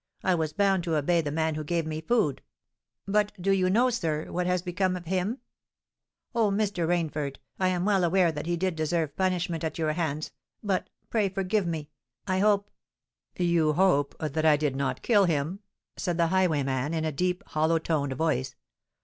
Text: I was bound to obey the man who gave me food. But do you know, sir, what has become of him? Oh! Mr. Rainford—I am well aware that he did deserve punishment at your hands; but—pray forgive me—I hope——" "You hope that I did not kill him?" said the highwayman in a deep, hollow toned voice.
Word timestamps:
I 0.23 0.33
was 0.33 0.51
bound 0.51 0.83
to 0.85 0.95
obey 0.95 1.21
the 1.21 1.29
man 1.29 1.53
who 1.53 1.63
gave 1.63 1.85
me 1.85 2.01
food. 2.01 2.41
But 3.07 3.39
do 3.39 3.51
you 3.51 3.69
know, 3.69 3.91
sir, 3.91 4.31
what 4.31 4.47
has 4.47 4.63
become 4.63 4.95
of 4.95 5.05
him? 5.05 5.37
Oh! 6.33 6.49
Mr. 6.49 6.87
Rainford—I 6.87 7.67
am 7.67 7.85
well 7.85 8.03
aware 8.03 8.31
that 8.31 8.47
he 8.47 8.57
did 8.57 8.75
deserve 8.75 9.15
punishment 9.15 9.63
at 9.63 9.77
your 9.77 9.93
hands; 9.93 10.31
but—pray 10.63 11.29
forgive 11.29 11.67
me—I 11.67 12.39
hope——" 12.39 12.71
"You 13.37 13.73
hope 13.73 14.15
that 14.17 14.43
I 14.43 14.57
did 14.57 14.75
not 14.75 15.03
kill 15.03 15.25
him?" 15.25 15.59
said 15.97 16.17
the 16.17 16.29
highwayman 16.29 16.95
in 16.95 17.05
a 17.05 17.11
deep, 17.11 17.43
hollow 17.49 17.77
toned 17.77 18.13
voice. 18.13 18.55